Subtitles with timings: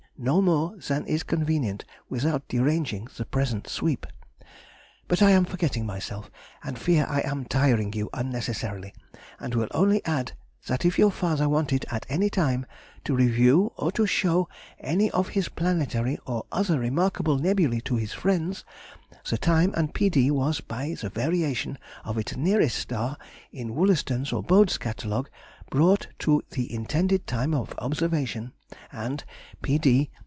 [0.23, 4.05] No more than is convenient without deranging the present sweep.)
[5.07, 6.29] But I am forgetting myself,
[6.63, 8.93] and fear I am tiring you unnecessarily,
[9.39, 10.33] and will only add
[10.67, 12.67] that if your father wanted at any time
[13.05, 14.47] to review or to show
[14.79, 18.63] any of his planetary or other remarkable nebulæ to his friends,
[19.27, 20.29] the time and P.D.
[20.29, 23.17] was, by the variation of its nearest star
[23.51, 25.31] in Wollaston's or Bode's catalogue,
[25.71, 28.51] brought to the intended time of observation,
[28.91, 29.23] and
[29.61, 30.11] P.D.